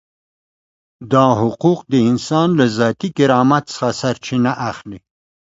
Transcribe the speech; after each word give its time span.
دا 1.11 1.25
حقوق 1.41 1.79
د 1.91 1.93
انسان 2.09 2.47
له 2.59 2.65
ذاتي 2.77 3.09
کرامت 3.17 3.63
څخه 3.73 3.89
سرچینه 4.01 4.51
اخلي. 4.69 4.99